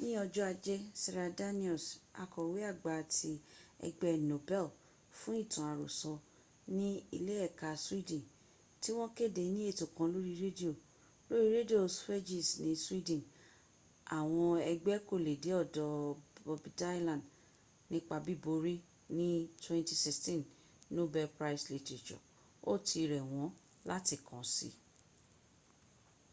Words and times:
ní 0.00 0.10
ọjọ́ 0.22 0.44
ajé 0.52 0.74
sara 1.02 1.26
danius 1.38 1.84
akọ̀wé 2.22 2.60
àgbà 2.72 2.94
ti 3.14 3.30
ẹgbẹ́ 3.86 4.20
nobel 4.30 4.66
fún 5.18 5.36
ìtàn 5.44 5.66
àròsọ 5.72 6.12
ní 6.76 6.88
ilé 7.16 7.34
ẹ̀ka 7.46 7.68
swedin 7.84 8.24
tí 8.80 8.90
wọ́n 8.98 9.14
kéde 9.18 9.42
ní 9.54 9.60
ètò 9.70 9.86
kan 9.96 10.08
lóri 10.14 10.32
rẹ́díò 10.42 10.72
lóri 11.28 11.48
rẹ́díò 11.56 11.82
svergies 11.96 12.48
ní 12.64 12.70
sweden 12.84 13.22
àwọn 14.18 14.48
ẹgbk 14.70 14.98
kò 15.08 15.14
lè 15.26 15.34
dé 15.44 15.52
ọ̀dọ̀ 15.62 15.90
bobdylan 16.44 17.22
nípa 17.90 18.16
bíborí 18.26 18.74
ní 19.16 19.28
2016 19.62 20.96
nobel 20.96 21.28
prize 21.38 21.64
literature 21.74 22.18
ó 22.70 22.72
ti 22.86 23.00
rẹ̀ 23.12 23.24
wọ́n 23.32 23.48
láti 23.90 24.14
kàn 24.26 24.44
si 24.54 24.68